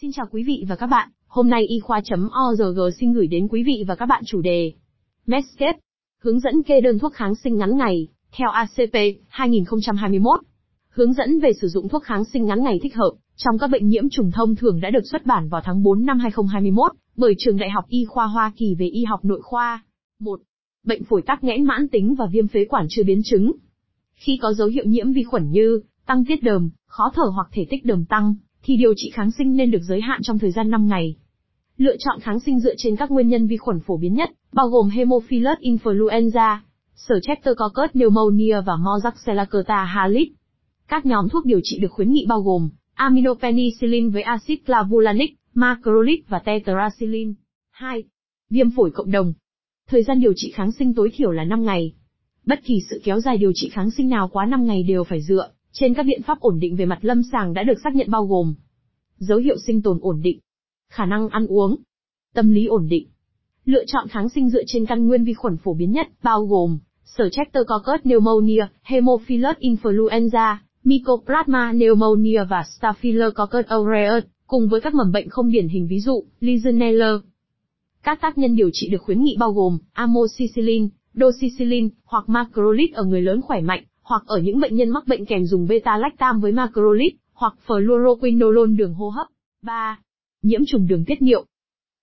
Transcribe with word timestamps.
Xin 0.00 0.12
chào 0.12 0.26
quý 0.30 0.42
vị 0.42 0.64
và 0.68 0.76
các 0.76 0.86
bạn, 0.86 1.08
hôm 1.26 1.48
nay 1.48 1.66
y 1.66 1.80
khoa.org 1.80 2.80
xin 3.00 3.12
gửi 3.12 3.26
đến 3.26 3.48
quý 3.48 3.62
vị 3.62 3.84
và 3.88 3.94
các 3.94 4.06
bạn 4.06 4.22
chủ 4.26 4.40
đề 4.40 4.72
Medscape, 5.26 5.78
hướng 6.22 6.40
dẫn 6.40 6.62
kê 6.62 6.80
đơn 6.80 6.98
thuốc 6.98 7.12
kháng 7.14 7.34
sinh 7.34 7.56
ngắn 7.56 7.76
ngày, 7.76 8.08
theo 8.32 8.50
ACP, 8.50 8.94
2021. 9.28 10.40
Hướng 10.88 11.12
dẫn 11.12 11.40
về 11.40 11.52
sử 11.60 11.68
dụng 11.68 11.88
thuốc 11.88 12.02
kháng 12.02 12.24
sinh 12.24 12.46
ngắn 12.46 12.62
ngày 12.62 12.78
thích 12.82 12.94
hợp, 12.94 13.10
trong 13.36 13.58
các 13.58 13.66
bệnh 13.66 13.88
nhiễm 13.88 14.08
trùng 14.10 14.30
thông 14.30 14.56
thường 14.56 14.80
đã 14.80 14.90
được 14.90 15.06
xuất 15.10 15.26
bản 15.26 15.48
vào 15.48 15.60
tháng 15.64 15.82
4 15.82 16.04
năm 16.04 16.18
2021, 16.18 16.92
bởi 17.16 17.34
Trường 17.38 17.56
Đại 17.56 17.70
học 17.70 17.84
Y 17.88 18.04
khoa 18.04 18.26
Hoa 18.26 18.52
Kỳ 18.56 18.74
về 18.74 18.86
y 18.86 19.04
học 19.04 19.24
nội 19.24 19.40
khoa. 19.42 19.84
1. 20.18 20.40
Bệnh 20.84 21.04
phổi 21.04 21.22
tắc 21.22 21.44
nghẽn 21.44 21.64
mãn 21.64 21.88
tính 21.88 22.14
và 22.14 22.26
viêm 22.26 22.48
phế 22.48 22.64
quản 22.64 22.86
chưa 22.88 23.02
biến 23.02 23.20
chứng. 23.24 23.52
Khi 24.14 24.38
có 24.42 24.52
dấu 24.52 24.68
hiệu 24.68 24.84
nhiễm 24.84 25.12
vi 25.12 25.22
khuẩn 25.22 25.50
như 25.50 25.80
tăng 26.06 26.24
tiết 26.24 26.42
đờm, 26.42 26.70
khó 26.86 27.10
thở 27.14 27.24
hoặc 27.34 27.48
thể 27.52 27.66
tích 27.70 27.84
đờm 27.84 28.04
tăng, 28.04 28.34
thì 28.62 28.76
điều 28.76 28.94
trị 28.96 29.10
kháng 29.10 29.30
sinh 29.30 29.56
nên 29.56 29.70
được 29.70 29.82
giới 29.82 30.00
hạn 30.00 30.20
trong 30.22 30.38
thời 30.38 30.50
gian 30.50 30.70
5 30.70 30.86
ngày. 30.86 31.16
Lựa 31.76 31.96
chọn 31.98 32.20
kháng 32.20 32.40
sinh 32.40 32.60
dựa 32.60 32.74
trên 32.78 32.96
các 32.96 33.10
nguyên 33.10 33.28
nhân 33.28 33.46
vi 33.46 33.56
khuẩn 33.56 33.80
phổ 33.80 33.96
biến 33.96 34.14
nhất, 34.14 34.30
bao 34.52 34.68
gồm 34.68 34.88
Haemophilus 34.88 35.58
influenza, 35.60 36.58
Streptococcus 36.94 37.90
pneumonia 37.92 38.60
và 38.60 38.76
Moraxella 38.76 39.44
curta 39.44 39.84
halit. 39.84 40.28
Các 40.88 41.06
nhóm 41.06 41.28
thuốc 41.28 41.44
điều 41.44 41.60
trị 41.62 41.78
được 41.78 41.92
khuyến 41.92 42.12
nghị 42.12 42.26
bao 42.28 42.40
gồm 42.40 42.68
aminopenicillin 42.94 44.10
với 44.10 44.22
axit 44.22 44.66
clavulanic, 44.66 45.34
macrolide 45.54 46.22
và 46.28 46.38
tetracycline. 46.38 47.32
2. 47.70 48.04
Viêm 48.50 48.70
phổi 48.70 48.90
cộng 48.90 49.10
đồng. 49.10 49.32
Thời 49.88 50.02
gian 50.02 50.20
điều 50.20 50.32
trị 50.36 50.50
kháng 50.50 50.72
sinh 50.72 50.94
tối 50.94 51.10
thiểu 51.14 51.30
là 51.30 51.44
5 51.44 51.64
ngày. 51.64 51.92
Bất 52.46 52.60
kỳ 52.64 52.74
sự 52.90 53.00
kéo 53.04 53.20
dài 53.20 53.38
điều 53.38 53.52
trị 53.54 53.68
kháng 53.68 53.90
sinh 53.90 54.08
nào 54.08 54.28
quá 54.28 54.46
5 54.46 54.66
ngày 54.66 54.82
đều 54.82 55.04
phải 55.04 55.22
dựa 55.22 55.50
trên 55.72 55.94
các 55.94 56.02
biện 56.02 56.22
pháp 56.22 56.40
ổn 56.40 56.58
định 56.60 56.76
về 56.76 56.84
mặt 56.86 56.98
lâm 57.00 57.22
sàng 57.32 57.54
đã 57.54 57.62
được 57.62 57.78
xác 57.84 57.94
nhận 57.94 58.10
bao 58.10 58.26
gồm 58.26 58.54
dấu 59.18 59.38
hiệu 59.38 59.56
sinh 59.66 59.82
tồn 59.82 59.98
ổn 60.00 60.20
định, 60.22 60.38
khả 60.90 61.06
năng 61.06 61.28
ăn 61.28 61.46
uống, 61.46 61.76
tâm 62.34 62.50
lý 62.50 62.66
ổn 62.66 62.88
định. 62.88 63.08
Lựa 63.64 63.84
chọn 63.86 64.08
kháng 64.08 64.28
sinh 64.28 64.50
dựa 64.50 64.62
trên 64.66 64.86
căn 64.86 65.06
nguyên 65.06 65.24
vi 65.24 65.34
khuẩn 65.34 65.56
phổ 65.56 65.74
biến 65.74 65.92
nhất 65.92 66.08
bao 66.22 66.46
gồm 66.46 66.78
Streptococcus 67.04 68.02
pneumonia, 68.02 68.66
Haemophilus 68.82 69.56
influenza, 69.60 70.56
Mycoplasma 70.84 71.72
pneumonia 71.72 72.44
và 72.44 72.64
Staphylococcus 72.78 73.66
aureus, 73.66 74.24
cùng 74.46 74.68
với 74.68 74.80
các 74.80 74.94
mầm 74.94 75.12
bệnh 75.12 75.28
không 75.28 75.50
điển 75.50 75.68
hình 75.68 75.86
ví 75.86 76.00
dụ 76.00 76.24
Legionella. 76.40 77.18
Các 78.02 78.20
tác 78.20 78.38
nhân 78.38 78.56
điều 78.56 78.70
trị 78.72 78.88
được 78.88 79.02
khuyến 79.02 79.22
nghị 79.22 79.36
bao 79.38 79.52
gồm 79.52 79.78
amoxicillin, 79.92 80.88
doxicillin 81.14 81.88
hoặc 82.04 82.28
macrolide 82.28 82.92
ở 82.94 83.04
người 83.04 83.22
lớn 83.22 83.40
khỏe 83.42 83.60
mạnh, 83.60 83.84
hoặc 84.08 84.22
ở 84.26 84.38
những 84.38 84.60
bệnh 84.60 84.76
nhân 84.76 84.90
mắc 84.90 85.06
bệnh 85.06 85.26
kèm 85.26 85.44
dùng 85.44 85.66
beta-lactam 85.66 86.40
với 86.40 86.52
macrolide, 86.52 87.16
hoặc 87.32 87.54
fluoroquinolone 87.66 88.76
đường 88.76 88.94
hô 88.94 89.08
hấp. 89.08 89.26
3. 89.62 89.98
Nhiễm 90.42 90.60
trùng 90.66 90.86
đường 90.86 91.04
tiết 91.04 91.22
niệu. 91.22 91.44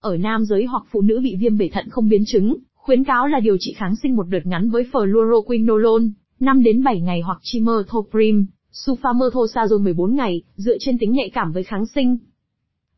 Ở 0.00 0.16
nam 0.16 0.44
giới 0.44 0.64
hoặc 0.64 0.82
phụ 0.90 1.00
nữ 1.00 1.20
bị 1.22 1.36
viêm 1.36 1.58
bể 1.58 1.68
thận 1.72 1.88
không 1.90 2.08
biến 2.08 2.22
chứng, 2.26 2.56
khuyến 2.74 3.04
cáo 3.04 3.26
là 3.26 3.40
điều 3.40 3.56
trị 3.60 3.72
kháng 3.76 3.96
sinh 4.02 4.16
một 4.16 4.22
đợt 4.28 4.40
ngắn 4.44 4.70
với 4.70 4.84
fluoroquinolone, 4.92 6.10
5 6.40 6.62
đến 6.62 6.84
7 6.84 7.00
ngày 7.00 7.20
hoặc 7.20 7.38
chimerthoprim, 7.42 8.46
sulfamethoxazole 8.72 9.82
14 9.82 10.14
ngày, 10.14 10.42
dựa 10.56 10.76
trên 10.80 10.98
tính 10.98 11.12
nhạy 11.12 11.30
cảm 11.30 11.52
với 11.52 11.62
kháng 11.62 11.86
sinh. 11.86 12.18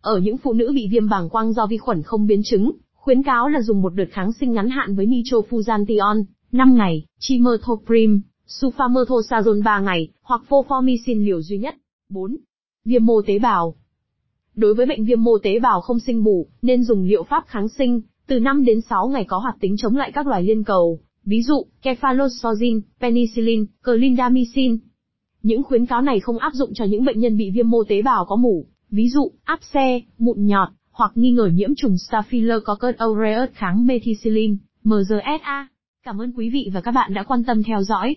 Ở 0.00 0.18
những 0.18 0.36
phụ 0.36 0.52
nữ 0.52 0.72
bị 0.74 0.88
viêm 0.90 1.08
bàng 1.08 1.28
quang 1.28 1.52
do 1.52 1.66
vi 1.66 1.78
khuẩn 1.78 2.02
không 2.02 2.26
biến 2.26 2.40
chứng, 2.44 2.72
khuyến 2.94 3.22
cáo 3.22 3.48
là 3.48 3.60
dùng 3.62 3.82
một 3.82 3.94
đợt 3.94 4.08
kháng 4.10 4.32
sinh 4.32 4.52
ngắn 4.52 4.68
hạn 4.68 4.94
với 4.94 5.06
nitrofurantion, 5.06 6.24
5 6.52 6.74
ngày, 6.74 7.04
chimerthoprim, 7.18 8.20
sulfamethoxazole 8.48 9.62
3 9.62 9.80
ngày, 9.80 10.08
hoặc 10.22 10.42
fofomicin 10.48 11.24
liều 11.24 11.42
duy 11.42 11.58
nhất. 11.58 11.74
4. 12.08 12.36
Viêm 12.84 13.06
mô 13.06 13.22
tế 13.26 13.38
bào. 13.38 13.74
Đối 14.54 14.74
với 14.74 14.86
bệnh 14.86 15.04
viêm 15.04 15.24
mô 15.24 15.38
tế 15.42 15.58
bào 15.58 15.80
không 15.80 16.00
sinh 16.00 16.24
bù, 16.24 16.46
nên 16.62 16.84
dùng 16.84 17.04
liệu 17.04 17.22
pháp 17.22 17.44
kháng 17.46 17.68
sinh, 17.68 18.00
từ 18.26 18.40
5 18.40 18.64
đến 18.64 18.80
6 18.80 19.08
ngày 19.08 19.24
có 19.24 19.38
hoạt 19.38 19.56
tính 19.60 19.76
chống 19.76 19.96
lại 19.96 20.12
các 20.12 20.26
loài 20.26 20.42
liên 20.42 20.64
cầu, 20.64 21.00
ví 21.24 21.42
dụ, 21.42 21.66
kefalosorin, 21.82 22.80
penicillin, 23.00 23.66
clindamycin. 23.84 24.78
Những 25.42 25.62
khuyến 25.62 25.86
cáo 25.86 26.02
này 26.02 26.20
không 26.20 26.38
áp 26.38 26.52
dụng 26.54 26.70
cho 26.74 26.84
những 26.84 27.04
bệnh 27.04 27.20
nhân 27.20 27.36
bị 27.36 27.50
viêm 27.50 27.70
mô 27.70 27.84
tế 27.84 28.02
bào 28.02 28.24
có 28.24 28.36
mủ, 28.36 28.66
ví 28.90 29.08
dụ, 29.08 29.30
áp 29.44 29.60
xe, 29.62 30.00
mụn 30.18 30.46
nhọt, 30.46 30.68
hoặc 30.90 31.12
nghi 31.14 31.30
ngờ 31.30 31.50
nhiễm 31.54 31.74
trùng 31.74 31.98
Staphylococcus 31.98 32.96
aureus 32.98 33.50
kháng 33.52 33.86
methicillin, 33.86 34.56
MRSA. 34.84 35.68
Cảm 36.04 36.20
ơn 36.20 36.32
quý 36.32 36.50
vị 36.50 36.70
và 36.72 36.80
các 36.80 36.90
bạn 36.90 37.14
đã 37.14 37.22
quan 37.22 37.44
tâm 37.44 37.62
theo 37.62 37.82
dõi. 37.82 38.16